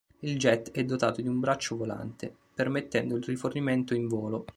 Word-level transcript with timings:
Il 0.21 0.39
jet 0.39 0.71
è 0.71 0.83
dotato 0.83 1.21
di 1.21 1.27
un 1.27 1.39
braccio 1.39 1.77
volante, 1.77 2.35
permettendo 2.55 3.15
il 3.15 3.23
rifornimento 3.23 3.93
in 3.93 4.07
volo. 4.07 4.45